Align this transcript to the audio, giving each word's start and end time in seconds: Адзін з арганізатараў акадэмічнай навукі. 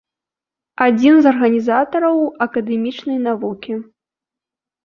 Адзін 0.85 1.19
з 1.25 1.29
арганізатараў 1.33 2.17
акадэмічнай 2.47 3.17
навукі. 3.27 3.73